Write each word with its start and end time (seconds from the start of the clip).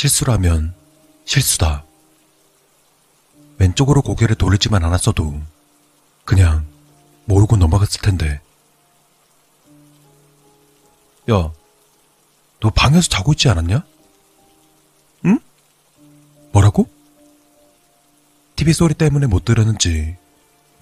실수라면 0.00 0.72
실수다. 1.26 1.84
왼쪽으로 3.58 4.00
고개를 4.00 4.34
돌리지만 4.34 4.82
않았어도 4.82 5.42
그냥 6.24 6.64
모르고 7.26 7.56
넘어갔을 7.56 8.00
텐데. 8.00 8.40
야, 11.30 11.52
너 12.60 12.70
방에서 12.70 13.10
자고 13.10 13.32
있지 13.32 13.50
않았냐? 13.50 13.84
응? 15.26 15.38
뭐라고? 16.52 16.88
TV 18.56 18.72
소리 18.72 18.94
때문에 18.94 19.26
못 19.26 19.44
들었는지 19.44 20.16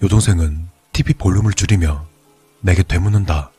여동생은 0.01 0.69
TV 0.93 1.15
볼륨을 1.15 1.51
줄이며 1.51 2.07
내게 2.61 2.83
되묻는다. 2.83 3.51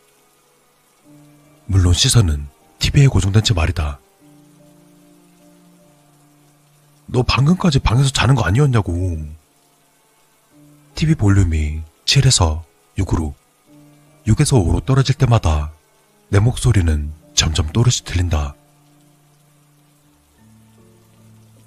물론 1.67 1.93
시선은 1.93 2.49
TV에 2.79 3.09
고정된 3.09 3.43
채 3.45 3.53
말이다. 3.53 4.01
너 7.13 7.23
방금까지 7.25 7.81
방에서 7.81 8.11
자는 8.11 8.35
거 8.35 8.43
아니었냐고. 8.43 9.19
TV 10.95 11.15
볼륨이 11.17 11.83
7에서 12.05 12.63
6으로, 12.99 13.35
6에서 14.27 14.65
5로 14.65 14.85
떨어질 14.85 15.17
때마다 15.17 15.73
내 16.29 16.39
목소리는 16.39 17.13
점점 17.35 17.67
또렷이 17.73 18.05
들린다. 18.05 18.55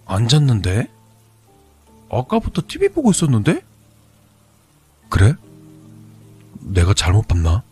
안 0.06 0.28
잤는데? 0.28 0.88
아까부터 2.10 2.62
TV 2.68 2.90
보고 2.90 3.12
있었는데? 3.12 3.62
그래? 5.10 5.34
내가 6.60 6.94
잘못 6.94 7.28
봤나? 7.28 7.64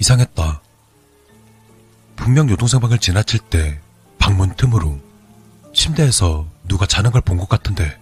이상했다. 0.00 0.62
분명 2.16 2.50
여동생 2.50 2.80
방을 2.80 2.98
지나칠 2.98 3.40
때 3.40 3.80
방문 4.18 4.54
틈으로 4.54 5.07
침대에서 5.74 6.46
누가 6.66 6.86
자는 6.86 7.10
걸 7.10 7.20
본 7.22 7.38
것 7.38 7.48
같은데. 7.48 7.98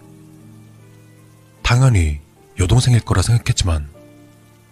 당연히 1.63 2.19
여동생일 2.59 3.01
거라 3.01 3.21
생각했지만 3.21 3.89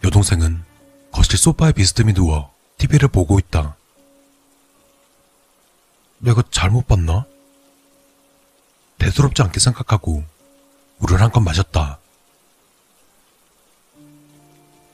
여동생은 0.03 0.63
거실 1.11 1.37
소파에 1.37 1.71
비스듬히 1.71 2.13
누워 2.13 2.51
TV를 2.77 3.09
보고 3.09 3.37
있다. 3.39 3.75
내가 6.19 6.41
잘못 6.51 6.87
봤나? 6.87 7.25
대수롭지 8.97 9.41
않게 9.41 9.59
생각하고 9.59 10.23
물을 10.97 11.21
한 11.21 11.31
컵 11.31 11.41
마셨다. 11.43 11.99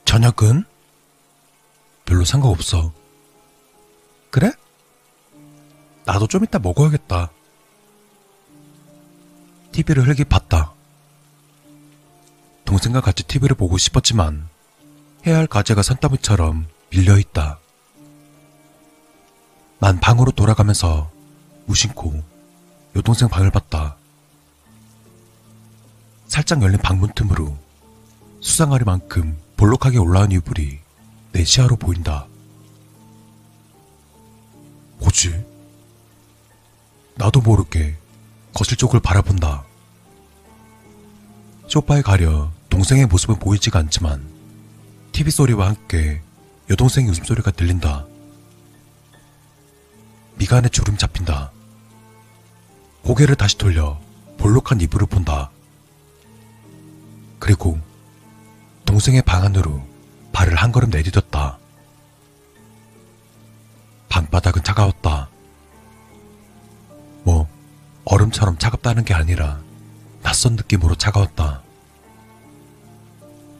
저녁은? 0.05 0.65
별로 2.05 2.25
상관없어. 2.25 2.91
그래? 4.29 4.51
나도 6.05 6.27
좀 6.27 6.43
이따 6.43 6.59
먹어야겠다. 6.59 7.31
TV를 9.71 10.07
흘기 10.07 10.23
봤다. 10.25 10.73
동생과 12.65 13.01
같이 13.01 13.23
TV를 13.23 13.55
보고 13.55 13.77
싶었지만 13.77 14.47
해야 15.25 15.37
할 15.37 15.47
과제가 15.47 15.81
산더미처럼 15.81 16.67
밀려있다. 16.89 17.59
난 19.79 19.99
방으로 19.99 20.31
돌아가면서 20.31 21.09
무심코 21.65 22.21
여동생 22.95 23.29
방을 23.29 23.51
봤다. 23.51 23.95
살짝 26.27 26.61
열린 26.61 26.77
방문 26.79 27.11
틈으로 27.13 27.57
수상하리만큼 28.41 29.37
볼록하게 29.57 29.97
올라온 29.97 30.31
이불이 30.31 30.79
내 31.31 31.43
시야로 31.43 31.75
보인다. 31.75 32.27
뭐지? 34.99 35.45
나도 37.15 37.41
모르게 37.41 37.97
거실 38.53 38.77
쪽을 38.77 38.99
바라본다. 38.99 39.65
소파에 41.71 42.01
가려 42.01 42.51
동생의 42.69 43.05
모습은 43.05 43.39
보이지가 43.39 43.79
않지만 43.79 44.27
TV 45.13 45.31
소리와 45.31 45.67
함께 45.67 46.21
여동생의 46.69 47.09
웃음소리가 47.09 47.51
들린다. 47.51 48.05
미간에 50.35 50.67
주름 50.67 50.97
잡힌다. 50.97 51.53
고개를 53.03 53.37
다시 53.37 53.57
돌려 53.57 53.97
볼록한 54.37 54.81
이불을 54.81 55.07
본다. 55.07 55.49
그리고 57.39 57.79
동생의 58.83 59.21
방 59.21 59.41
안으로 59.43 59.81
발을 60.33 60.55
한 60.55 60.73
걸음 60.73 60.89
내디뎠다. 60.89 61.55
방바닥은 64.09 64.65
차가웠다. 64.65 65.29
뭐, 67.23 67.47
얼음처럼 68.03 68.57
차갑다는 68.57 69.05
게 69.05 69.13
아니라 69.13 69.61
낯선 70.21 70.55
느낌으로 70.55 70.95
차가웠다. 70.95 71.61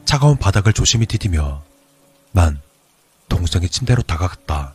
차가운 0.04 0.36
바닥을 0.36 0.72
조심히 0.72 1.06
디디며 1.06 1.62
난 2.32 2.60
동생의 3.28 3.68
침대로 3.68 4.02
다가갔다. 4.02 4.74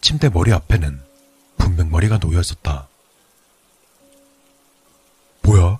침대 0.00 0.28
머리 0.28 0.52
앞에는 0.52 1.02
분명 1.56 1.90
머리가 1.90 2.18
놓여 2.18 2.40
있었다. 2.40 2.88
뭐야? 5.42 5.78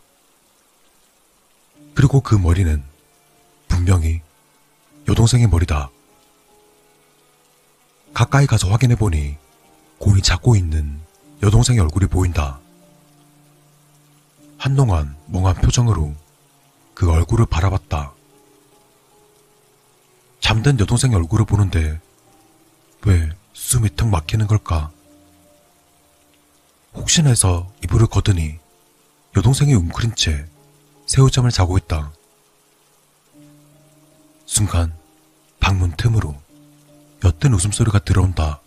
그리고 1.94 2.20
그 2.20 2.34
머리는 2.34 2.82
분명히 3.68 4.22
여동생의 5.08 5.48
머리다. 5.48 5.90
가까이 8.14 8.46
가서 8.46 8.68
확인해 8.68 8.94
보니 8.94 9.36
공이 9.98 10.22
잡고 10.22 10.56
있는 10.56 11.00
여동생의 11.42 11.80
얼굴이 11.80 12.06
보인다. 12.06 12.61
한동안 14.62 15.16
멍한 15.26 15.56
표정으로 15.56 16.14
그 16.94 17.10
얼굴을 17.10 17.46
바라봤다. 17.46 18.12
잠든 20.38 20.78
여동생의 20.78 21.16
얼굴을 21.16 21.44
보는데 21.46 22.00
왜 23.04 23.28
숨이 23.54 23.96
턱 23.96 24.06
막히는 24.06 24.46
걸까? 24.46 24.92
혹시나 26.94 27.30
해서 27.30 27.72
이불을 27.82 28.06
걷으니 28.06 28.60
여동생이 29.36 29.74
웅크린 29.74 30.14
채 30.14 30.46
새우잠을 31.06 31.50
자고 31.50 31.76
있다. 31.76 32.12
순간 34.46 34.96
방문 35.58 35.90
틈으로 35.96 36.40
옅은 37.24 37.52
웃음소리가 37.52 37.98
들어온다. 37.98 38.60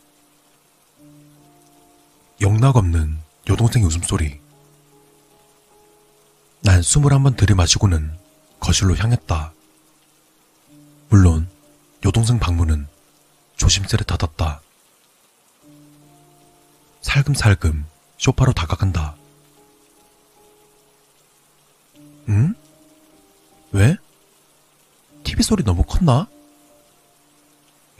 영락 2.42 2.76
없는 2.76 3.18
여동생의 3.48 3.88
웃음소리. 3.88 4.45
난 6.66 6.81
숨을 6.81 7.14
한번 7.14 7.36
들이마시고는 7.36 8.12
거실로 8.59 8.96
향했다. 8.98 9.53
물론 11.09 11.48
여동생 12.03 12.40
방문은 12.40 12.88
조심스레 13.56 14.03
닫았다. 14.03 14.62
살금살금 17.02 17.86
소파로 18.18 18.53
다가간다. 18.53 19.16
응? 22.30 22.56
왜? 23.72 23.96
TV 25.23 25.44
소리 25.44 25.64
너무 25.64 25.84
컸나? 25.84 26.28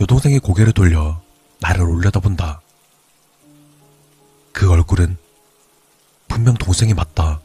여동생이 0.02 0.40
고개를 0.40 0.74
돌려 0.74 1.22
나를 1.60 1.84
올려다본다. 1.84 2.62
그 4.52 4.72
얼굴은 4.72 5.18
분명 6.28 6.56
동생이 6.56 6.96
맞다. 6.96 7.42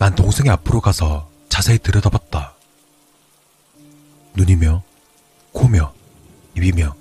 난 0.00 0.14
동생의 0.14 0.50
앞으로 0.52 0.80
가서 0.80 1.28
자세히 1.50 1.76
들여다봤다. 1.76 2.54
눈이며, 4.34 4.82
코며, 5.52 5.92
입이며, 6.56 6.94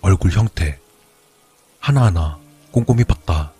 얼굴 0.00 0.30
형태, 0.30 0.78
하나하나 1.78 2.38
꼼꼼히 2.72 3.04
봤다. 3.04 3.52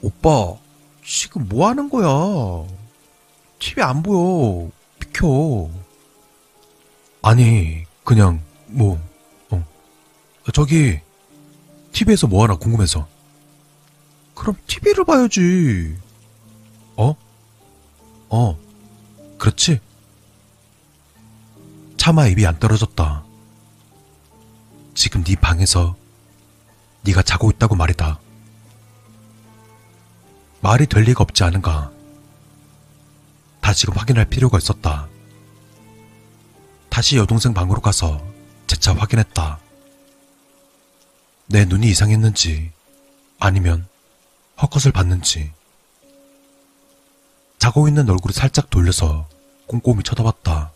오빠, 0.00 0.54
지금 1.04 1.46
뭐 1.46 1.68
하는 1.68 1.90
거야? 1.90 2.08
TV 3.58 3.82
안 3.82 4.02
보여. 4.02 4.70
비켜. 4.98 5.68
아니, 7.20 7.84
그냥, 8.02 8.42
뭐, 8.68 8.98
어. 9.50 9.62
저기, 10.54 11.00
TV에서 11.92 12.28
뭐 12.28 12.44
하나 12.44 12.56
궁금해서. 12.56 13.13
그럼 14.34 14.56
TV를 14.66 15.04
봐야지. 15.04 15.96
어? 16.96 17.14
어, 18.28 18.58
그렇지? 19.38 19.80
차마 21.96 22.26
입이 22.26 22.46
안 22.46 22.58
떨어졌다. 22.58 23.24
지금 24.94 25.24
네 25.24 25.36
방에서 25.36 25.96
네가 27.02 27.22
자고 27.22 27.50
있다고 27.50 27.74
말이다. 27.74 28.20
말이 30.60 30.86
될 30.86 31.04
리가 31.04 31.22
없지 31.22 31.44
않은가. 31.44 31.92
다 33.60 33.72
지금 33.72 33.96
확인할 33.96 34.26
필요가 34.26 34.58
있었다. 34.58 35.08
다시 36.88 37.16
여동생 37.16 37.54
방으로 37.54 37.80
가서 37.80 38.24
재차 38.66 38.94
확인했다. 38.94 39.58
내 41.46 41.64
눈이 41.64 41.88
이상했는지 41.88 42.72
아니면 43.38 43.86
헛것을 44.60 44.92
봤는지 44.92 45.52
자고 47.58 47.88
있는 47.88 48.08
얼굴을 48.08 48.32
살짝 48.34 48.70
돌려서 48.70 49.28
꼼꼼히 49.66 50.02
쳐다봤다. 50.02 50.72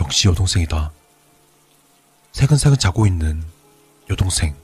역시 0.00 0.28
여동생이다. 0.28 0.90
새근새근 2.32 2.78
자고 2.78 3.06
있는 3.06 3.44
여동생. 4.10 4.56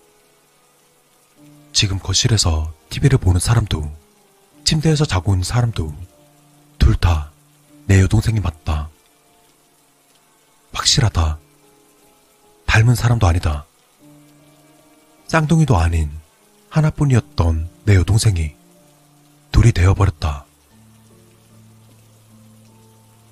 지금 1.73 1.99
거실에서 1.99 2.73
TV를 2.89 3.19
보는 3.19 3.41
사람도 3.41 3.93
침대에서 4.65 5.05
자고 5.05 5.33
있는 5.35 5.45
사람도 5.45 5.95
둘 6.79 6.97
다 6.97 7.35
내 7.87 8.01
여동생이 8.01 8.41
맞다. 8.41 8.89
확실하다. 10.73 11.39
닮은 12.67 12.95
사람도 12.95 13.27
아니다. 13.27 13.67
쌍둥이도 15.29 15.77
아닌 15.77 16.11
하나뿐이었던 16.75 17.69
내 17.85 17.95
여동생이 17.95 18.53
둘이 19.53 19.71
되어버렸다. 19.71 20.45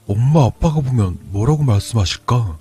엄마 0.06 0.44
아빠가 0.44 0.77
보면 0.77 1.19
뭐라고 1.25 1.65
말씀하실까? 1.65 2.56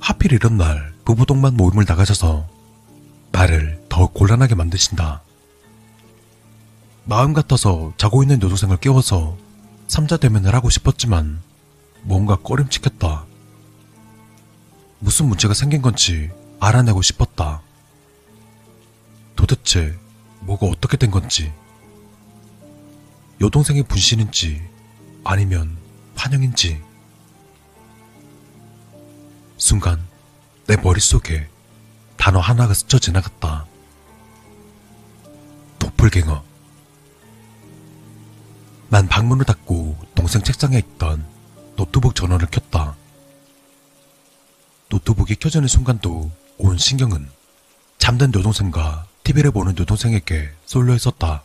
하필 0.00 0.32
이런 0.32 0.56
날 0.56 0.94
부부 1.04 1.26
동반 1.26 1.54
모임을 1.54 1.84
나가셔서 1.86 2.48
나를 3.30 3.84
더 3.90 4.06
곤란하게 4.06 4.54
만드신다. 4.54 5.20
마음 7.04 7.34
같아서 7.34 7.92
자고 7.98 8.22
있는 8.22 8.36
여동생을 8.36 8.78
깨워서 8.78 9.36
삼자 9.86 10.16
대면을 10.16 10.54
하고 10.54 10.70
싶었지만 10.70 11.42
뭔가 12.04 12.36
꺼림칙했다. 12.36 13.26
무슨 15.00 15.26
문제가 15.26 15.52
생긴 15.52 15.82
건지 15.82 16.30
알아내고 16.58 17.02
싶었다. 17.02 17.63
도대체 19.36 19.98
뭐가 20.40 20.66
어떻게 20.66 20.96
된 20.96 21.10
건지. 21.10 21.52
여동생의 23.40 23.84
분신인지 23.84 24.62
아니면 25.24 25.76
환영인지. 26.16 26.82
순간 29.56 30.06
내 30.66 30.76
머릿속에 30.76 31.48
단어 32.16 32.40
하나가 32.40 32.74
스쳐 32.74 32.98
지나갔다. 32.98 33.66
도플갱어. 35.78 36.44
난 38.88 39.08
방문을 39.08 39.44
닫고 39.44 39.98
동생 40.14 40.42
책상에 40.42 40.78
있던 40.78 41.26
노트북 41.76 42.14
전원을 42.14 42.46
켰다. 42.46 42.96
노트북이 44.88 45.36
켜지는 45.36 45.66
순간도 45.66 46.30
온 46.58 46.78
신경은 46.78 47.28
잠든 47.98 48.32
여동생과 48.34 49.06
TV를 49.24 49.50
보는 49.52 49.76
여동생에게 49.78 50.50
쏠려 50.66 50.94
있었다. 50.94 51.42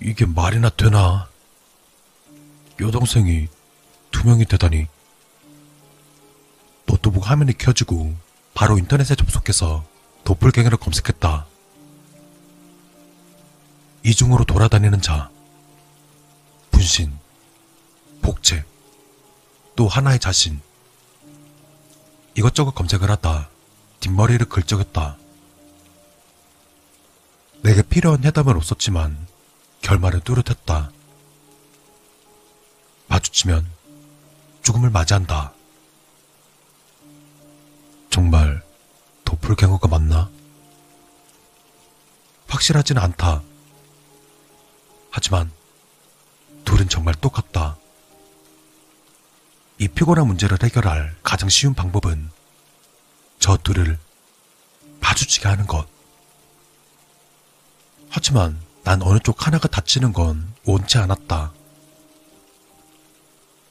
이게 0.00 0.26
말이나 0.26 0.68
되나? 0.68 1.28
여동생이 2.80 3.48
두 4.10 4.26
명이 4.26 4.46
되다니. 4.46 4.88
노트북 6.86 7.30
화면이 7.30 7.56
켜지고 7.56 8.14
바로 8.52 8.78
인터넷에 8.78 9.14
접속해서 9.14 9.84
도플갱어를 10.24 10.76
검색했다. 10.78 11.46
이중으로 14.02 14.44
돌아다니는 14.44 15.00
자, 15.00 15.30
분신, 16.72 17.16
복제, 18.22 18.64
또 19.76 19.86
하나의 19.86 20.18
자신. 20.18 20.60
이것저것 22.34 22.72
검색을 22.72 23.08
하다 23.08 23.51
뒷머리를 24.02 24.46
긁적였다. 24.48 25.16
내게 27.62 27.82
필요한 27.82 28.24
해답은 28.24 28.56
없었지만 28.56 29.16
결말은 29.80 30.20
뚜렷했다. 30.22 30.90
마주치면 33.06 33.64
죽음을 34.62 34.90
맞이한다. 34.90 35.52
정말 38.10 38.62
도플갱어가 39.24 39.86
맞나? 39.86 40.28
확실하진 42.48 42.98
않다. 42.98 43.42
하지만 45.10 45.52
둘은 46.64 46.88
정말 46.88 47.14
똑같다. 47.14 47.76
이 49.78 49.86
피곤한 49.86 50.26
문제를 50.26 50.58
해결할 50.60 51.14
가장 51.22 51.48
쉬운 51.48 51.74
방법은 51.74 52.41
저 53.42 53.56
둘을 53.56 53.98
마주치게 55.00 55.48
하는 55.48 55.66
것. 55.66 55.84
하지만 58.08 58.60
난 58.84 59.02
어느 59.02 59.18
쪽 59.18 59.44
하나가 59.44 59.66
다치는 59.66 60.12
건 60.12 60.54
원치 60.64 60.96
않았다. 60.98 61.52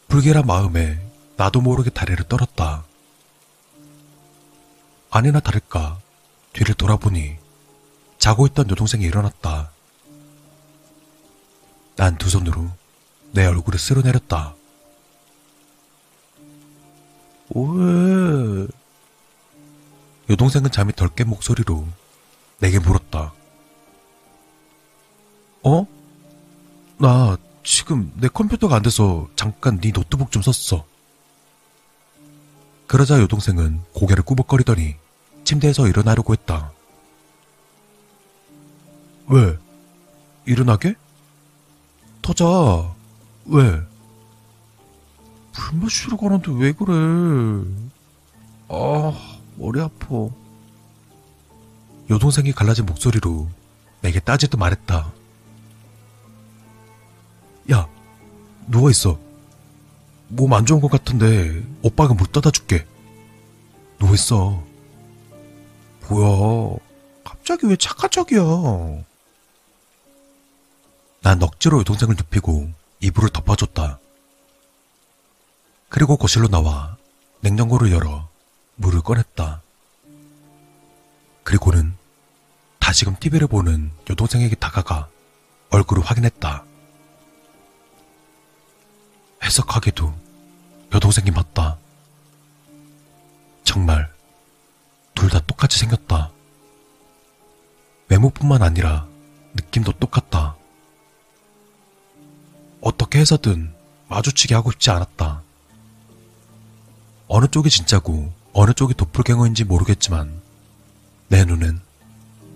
불길한 0.10 0.46
마음에 0.46 1.02
나도 1.38 1.62
모르게 1.62 1.90
다리를 1.90 2.22
떨었다. 2.28 2.84
아니나 5.10 5.40
다를까 5.40 6.02
뒤를 6.52 6.76
돌아보니 6.76 7.38
자고 8.20 8.46
있던 8.48 8.70
여동생이 8.70 9.06
일어났다. 9.06 9.72
난 11.96 12.18
두 12.18 12.30
손으로 12.30 12.70
내 13.32 13.46
얼굴을 13.46 13.80
쓸어내렸다. 13.80 14.54
왜? 17.56 18.68
여동생은 20.32 20.72
잠이 20.72 20.94
덜 20.94 21.10
깬 21.10 21.28
목소리로 21.28 21.86
내게 22.60 22.80
물었다. 22.80 23.34
어? 25.64 25.86
나 26.98 27.38
지금 27.64 28.12
내 28.16 28.28
컴퓨터가 28.30 28.76
안 28.78 28.82
돼서 28.82 29.28
잠깐 29.36 29.80
네 29.80 29.92
노트북 29.92 30.32
좀 30.32 30.42
썼어. 30.42 30.86
그러자 32.88 33.22
여동생은 33.22 33.82
고개를 33.94 34.24
꾸벅거리더니 34.24 34.96
침대에서 35.44 35.88
일어나려고 35.88 36.34
했다. 36.34 36.72
왜? 39.28 39.58
일어나게? 40.46 40.96
터자. 42.22 42.46
왜? 43.46 43.82
불 45.54 45.80
마시러 45.80 46.18
가는데 46.18 46.52
왜 46.54 46.72
그래? 46.72 46.94
아, 48.70 49.31
머리 49.56 49.80
아파. 49.82 50.30
여동생이 52.10 52.52
갈라진 52.52 52.86
목소리로 52.86 53.48
내게 54.02 54.20
따지듯 54.20 54.60
말했다. 54.60 55.12
야, 57.72 57.88
누워있어. 58.68 59.20
몸 60.30 60.54
안 60.54 60.66
좋은 60.66 60.82
것 60.82 60.90
같은데 60.90 61.64
오빠가 61.82 62.14
물 62.14 62.28
떠다 62.28 62.52
줄게. 62.52 62.86
누워있어. 64.00 64.64
뭐야, 66.10 66.78
갑자기 67.24 67.68
왜 67.68 67.76
착한 67.78 68.10
척이야? 68.10 68.42
난 71.22 71.44
억지로 71.44 71.80
여동생을 71.80 72.16
눕히고 72.18 72.72
이불을 73.02 73.30
덮어줬다. 73.30 74.00
그리고 75.90 76.18
거실로 76.18 76.48
나와 76.48 76.98
냉장고를 77.42 77.92
열어 77.92 78.28
물을 78.82 79.02
꺼냈다. 79.02 79.62
그리고는 81.44 81.96
다시금 82.80 83.16
TV를 83.20 83.48
보는 83.48 83.92
여동생에게 84.10 84.56
다가가 84.56 85.08
얼굴을 85.70 86.04
확인했다. 86.04 86.64
해석하게도 89.44 90.14
여동생이 90.94 91.32
맞다. 91.32 91.78
정말 93.64 94.12
둘 95.14 95.30
다 95.30 95.40
똑같이 95.42 95.78
생겼다. 95.78 96.32
외모뿐만 98.10 98.64
아니라 98.64 99.08
느낌도 99.54 99.94
똑같다. 99.94 100.56
어떻게 102.82 103.20
해서든 103.20 103.74
마주치게 104.10 104.56
하고 104.56 104.72
싶지 104.72 104.90
않았다. 104.90 105.44
어느 107.28 107.48
쪽이 107.48 107.70
진짜고 107.70 108.34
어느 108.54 108.74
쪽이 108.74 108.94
도플갱어인지 108.96 109.64
모르겠지만 109.64 110.42
내 111.30 111.46
눈은 111.46 111.80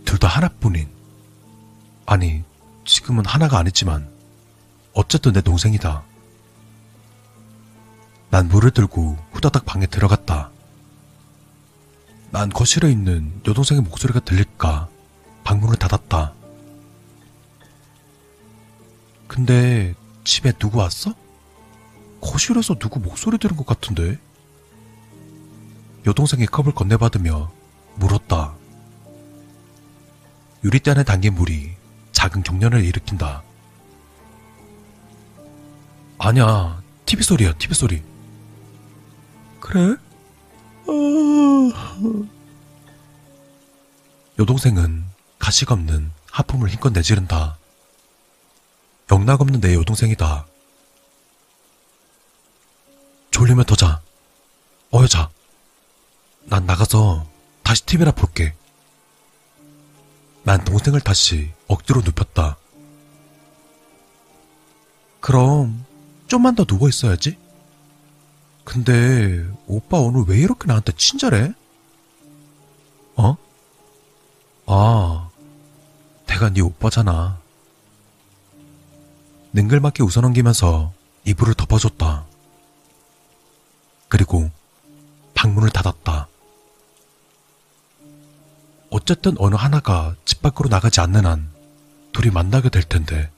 둘다 0.04 0.28
하나뿐인 0.28 0.90
아니 2.06 2.44
지금은 2.86 3.26
하나가 3.26 3.58
아니지만 3.58 4.08
어쨌든 4.94 5.34
내 5.34 5.42
동생이다. 5.42 6.04
난 8.30 8.48
물을 8.48 8.72
들고 8.72 9.18
후다닥 9.32 9.66
방에 9.66 9.86
들어갔다. 9.88 10.52
난 12.32 12.50
거실에 12.50 12.92
있는 12.92 13.42
여동생의 13.48 13.84
목소리가 13.84 14.20
들릴까 14.20 14.88
방문을 15.44 15.78
닫았다. 15.78 16.34
근데 19.28 19.94
집에 20.24 20.52
누구 20.54 20.80
왔어? 20.80 21.14
거실에서 22.22 22.76
누구 22.76 23.00
목소리 23.00 23.38
들은 23.38 23.56
것 23.56 23.66
같은데? 23.66 24.20
여동생이 26.06 26.46
컵을 26.46 26.74
건네받으며 26.74 27.52
물었다. 27.96 28.54
유리대 30.64 30.92
안에 30.92 31.04
담긴 31.04 31.34
물이 31.36 31.76
작은 32.12 32.44
경련을 32.44 32.84
일으킨다. 32.84 33.44
아니야, 36.18 36.82
TV 37.06 37.24
소리야, 37.24 37.54
TV 37.54 37.76
소리. 37.76 38.04
그래? 39.60 39.96
어... 40.88 42.36
여동생은 44.40 45.06
가식 45.40 45.72
없는 45.72 46.12
하품을 46.32 46.70
힘껏 46.70 46.92
내지른다. 46.92 47.58
영락 49.12 49.42
없는 49.42 49.62
내 49.62 49.74
여동생이다. 49.76 50.46
졸리면 53.32 53.66
더 53.66 53.76
자. 53.76 54.02
어여 54.94 55.08
자. 55.08 55.30
난 56.46 56.66
나가서 56.66 57.26
다시 57.64 57.86
TV나 57.86 58.12
볼게. 58.12 58.54
난 60.44 60.64
동생을 60.64 61.02
다시 61.02 61.52
억지로 61.68 62.02
눕혔다. 62.02 62.58
그럼 65.20 65.84
좀만 66.28 66.56
더 66.56 66.66
누워 66.66 66.88
있어야지. 66.88 67.38
근데 68.64 69.46
오빠 69.68 69.98
오늘 69.98 70.24
왜 70.28 70.38
이렇게 70.38 70.68
나한테 70.68 70.92
친절해? 70.94 71.54
어? 73.16 73.38
아, 74.68 75.30
내가 76.28 76.50
네 76.50 76.62
오빠잖아. 76.62 77.40
능글맞게 79.54 80.04
웃어넘기면서 80.04 80.94
이불을 81.26 81.54
덮어줬다. 81.54 82.26
그리고 84.10 84.50
방문을 85.34 85.70
닫았다. 85.70 86.28
어쨌든 88.90 89.36
어느 89.40 89.56
하나가 89.56 90.16
집 90.26 90.42
밖으로 90.42 90.70
나가지 90.70 91.02
않는 91.02 91.26
한 91.26 91.50
둘이 92.12 92.32
만나게 92.32 92.70
될 92.70 92.84
텐데. 92.84 93.32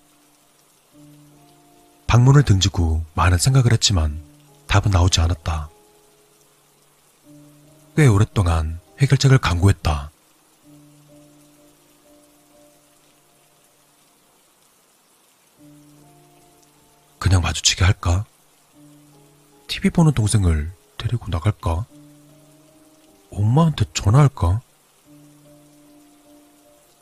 방문을 2.05 2.43
등지고 2.43 3.03
많은 3.15 3.37
생각을 3.37 3.73
했지만 3.73 4.21
답은 4.67 4.91
나오지 4.91 5.19
않았다. 5.19 5.69
꽤 7.95 8.07
오랫동안 8.07 8.79
해결책을 8.99 9.39
강구했다. 9.39 10.11
그냥 17.19 17.41
마주치게 17.41 17.83
할까? 17.83 18.25
TV 19.67 19.89
보는 19.89 20.13
동생을 20.13 20.71
데리고 20.97 21.27
나갈까? 21.29 21.85
엄마한테 23.31 23.85
전화할까? 23.93 24.61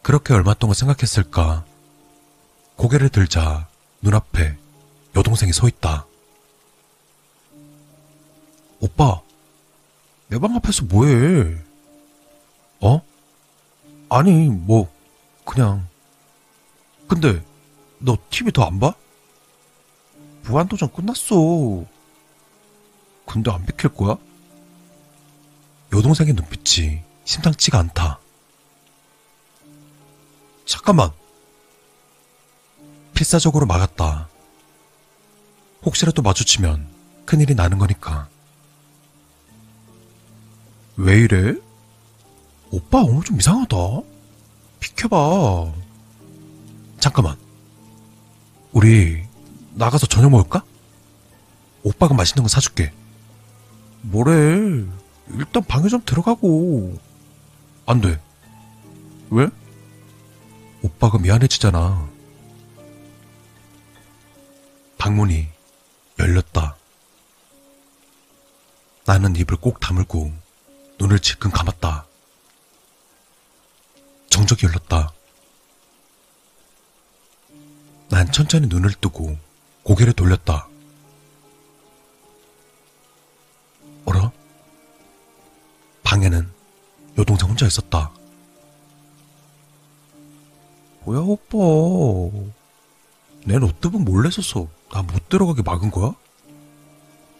그렇게 0.05 0.35
얼마 0.35 0.53
동안 0.53 0.75
생각했을까? 0.75 1.65
고개를 2.75 3.09
들자 3.09 3.67
눈앞에 4.03 4.55
여동생이 5.15 5.51
서 5.51 5.67
있다. 5.67 6.05
오빠, 8.79 9.19
내 10.27 10.38
방 10.38 10.55
앞에서 10.57 10.85
뭐해? 10.85 11.57
어? 12.81 13.01
아니, 14.09 14.47
뭐, 14.47 14.93
그냥. 15.43 15.88
근데, 17.07 17.43
너 17.97 18.15
TV 18.29 18.51
더 18.51 18.63
안 18.63 18.79
봐? 18.79 18.93
무한도전 20.43 20.93
끝났어. 20.93 21.83
근데 23.25 23.50
안 23.50 23.65
비킬 23.65 23.89
거야? 23.95 24.17
여동생의 25.91 26.35
눈빛이 26.35 27.01
심상치가 27.24 27.79
않다. 27.79 28.19
잠깐만. 30.75 31.10
필사적으로 33.13 33.65
막았다. 33.65 34.27
혹시라도 35.86 36.22
마주치면 36.22 36.86
큰일이 37.25 37.55
나는 37.55 37.77
거니까. 37.77 38.27
왜 40.98 41.22
이래? 41.22 41.55
오빠 42.72 43.03
오늘 43.03 43.24
좀 43.24 43.39
이상하다. 43.39 43.77
비켜봐. 44.82 45.72
잠깐만. 47.00 47.38
우리 48.74 49.24
나가서 49.75 50.08
저녁 50.08 50.29
먹을까? 50.32 50.62
오빠가 51.84 52.13
맛있는 52.13 52.44
거 52.44 52.50
사줄게. 52.50 52.91
뭐래? 54.01 54.34
일단 55.29 55.63
방에 55.63 55.88
좀 55.88 56.01
들어가고. 56.05 57.00
안 57.86 58.01
돼. 58.01 58.20
왜? 59.29 59.48
오빠가 60.86 61.18
미안해지잖아. 61.18 62.08
방문이 65.00 65.48
열렸다. 66.20 66.77
나는 69.08 69.36
입을 69.36 69.58
꼭 69.58 69.80
다물고 69.80 70.32
눈을 71.00 71.20
질끈 71.20 71.50
감았다. 71.50 72.06
정적이 74.30 74.68
열렸다. 74.68 75.12
난 78.10 78.32
천천히 78.32 78.68
눈을 78.68 78.94
뜨고 79.01 79.36
고개를 79.82 80.13
돌렸다. 80.13 80.68
어라? 84.06 84.32
방에는 86.04 86.48
여동생 87.18 87.50
혼자 87.50 87.65
있었다. 87.65 88.12
뭐야, 91.05 91.19
오빠. 91.19 91.57
내 93.45 93.59
노트북 93.59 94.03
몰래 94.03 94.31
써서 94.31 94.67
나못 94.91 95.29
들어가게 95.29 95.62
막은 95.62 95.91
거야? 95.91 96.13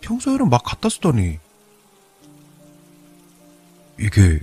평소에는 0.02 0.50
막 0.50 0.64
갖다 0.64 0.88
쓰더니. 0.88 1.40
이게 4.00 4.40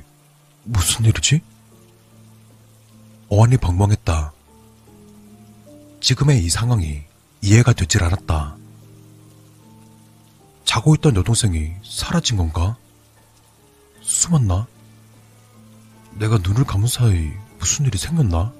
무슨 0.64 1.04
일이지? 1.04 1.40
어안이 3.28 3.58
벙벙했다. 3.58 4.32
지금의 6.00 6.44
이 6.44 6.50
상황이 6.50 7.02
이해가 7.42 7.72
되질 7.74 8.02
않았다. 8.02 8.56
자고 10.64 10.94
있던 10.96 11.14
여동생이 11.14 11.74
사라진 11.84 12.36
건가? 12.38 12.76
숨었나? 14.00 14.66
내가 16.14 16.38
눈을 16.38 16.64
감은 16.64 16.88
사이 16.88 17.30
무슨 17.58 17.86
일이 17.86 17.98
생겼나? 17.98 18.52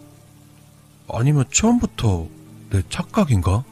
아니면 1.09 1.45
처음부터 1.53 2.27
내 2.71 2.83
착각인가? 2.89 3.65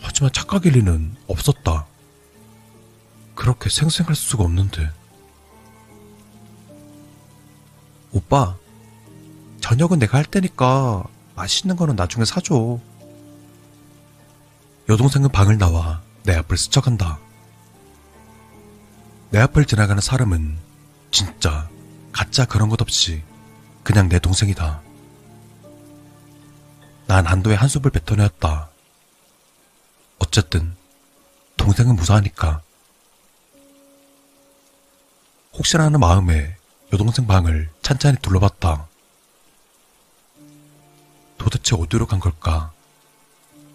하지만 0.00 0.32
착각일 0.32 0.72
리는 0.74 1.16
없었다. 1.26 1.86
그렇게 3.34 3.70
생생할 3.70 4.14
수가 4.14 4.44
없는데. 4.44 4.90
오빠, 8.12 8.56
저녁은 9.60 9.98
내가 9.98 10.18
할 10.18 10.24
테니까 10.24 11.04
맛있는 11.34 11.76
거는 11.76 11.94
나중에 11.96 12.24
사줘. 12.24 12.78
여동생은 14.88 15.30
방을 15.30 15.58
나와 15.58 16.02
내 16.24 16.34
앞을 16.34 16.56
스쳐간다. 16.56 17.18
내 19.30 19.38
앞을 19.40 19.66
지나가는 19.66 20.00
사람은 20.00 20.56
진짜 21.10 21.68
가짜 22.12 22.44
그런 22.46 22.68
것 22.68 22.80
없이 22.80 23.22
그냥 23.84 24.08
내 24.08 24.18
동생이다. 24.18 24.87
난 27.08 27.26
한도의 27.26 27.56
한숨을 27.56 27.90
뱉어내었다. 27.90 28.68
어쨌든 30.18 30.76
동생은 31.56 31.96
무사하니까. 31.96 32.60
혹시나 35.54 35.84
하는 35.84 36.00
마음에 36.00 36.54
여동생 36.92 37.26
방을 37.26 37.70
찬찬히 37.80 38.18
둘러봤다. 38.20 38.88
도대체 41.38 41.76
어디로 41.76 42.06
간 42.06 42.20
걸까? 42.20 42.72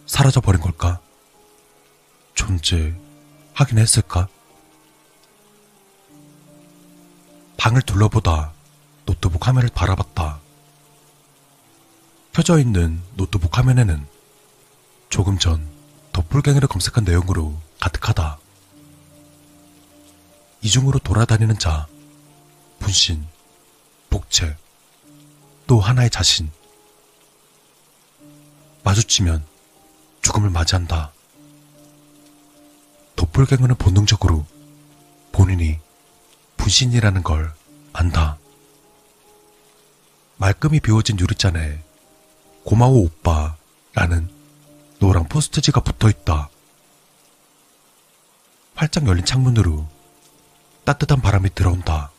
사라져버린 0.05 0.61
걸까? 0.61 1.01
존재 2.35 2.93
하긴 3.55 3.79
했을까? 3.79 4.27
방을 7.57 7.81
둘러보다 7.81 8.53
노트북 9.07 9.47
화면을 9.47 9.69
바라봤다. 9.73 10.42
켜져 12.33 12.57
있는 12.57 12.99
노트북 13.15 13.55
화면에는 13.55 14.07
조금 15.09 15.37
전 15.37 15.69
도플갱이를 16.13 16.67
검색한 16.67 17.03
내용으로 17.03 17.55
가득하다. 17.79 18.39
이중으로 20.63 20.97
돌아다니는 20.97 21.59
자, 21.59 21.87
분신, 22.79 23.23
복채, 24.09 24.57
또 25.67 25.79
하나의 25.79 26.09
자신. 26.09 26.49
마주치면 28.83 29.45
죽음을 30.23 30.49
맞이한다. 30.49 31.11
도플갱어는 33.15 33.75
본능적으로 33.75 34.43
본인이 35.31 35.79
분신이라는 36.57 37.21
걸 37.21 37.53
안다. 37.93 38.39
말끔히 40.37 40.79
비워진 40.79 41.19
유리잔에 41.19 41.92
고마워 42.63 42.99
오빠 42.99 43.55
라는 43.93 44.29
노랑 44.99 45.27
포스트지가 45.27 45.81
붙어 45.81 46.09
있다. 46.09 46.49
활짝 48.75 49.05
열린 49.07 49.25
창문으로 49.25 49.87
따뜻한 50.85 51.21
바람이 51.21 51.53
들어온다. 51.53 52.12